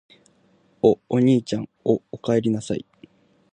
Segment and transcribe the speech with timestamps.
[0.81, 2.87] お、おにいちゃん・・・お、おかえりなさい・・・